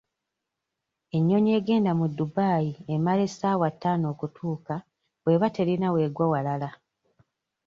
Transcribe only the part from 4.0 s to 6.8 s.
okutuuka bw'eba terina w'egwa walala.